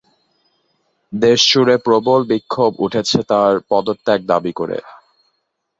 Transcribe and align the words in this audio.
দেশজুড়ে 1.13 1.75
প্রবল 1.85 2.19
বিক্ষোভ 2.31 2.71
উঠেছে 2.85 3.19
তাঁর 3.31 3.53
পদত্যাগ 3.69 4.19
দাবি 4.31 4.51
করে। 4.59 4.77